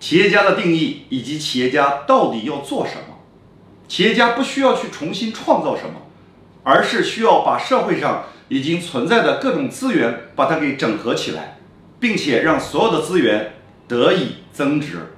[0.00, 3.18] 企业家的定义以及企业家到底要做什么。
[3.86, 6.00] 企业家不需要去重新创造什么
[6.62, 11.58] 而是需要把社会上已经存在的各种资源把它给整合起来
[11.98, 13.54] 并且让所有的资源
[13.86, 15.12] 得以增值。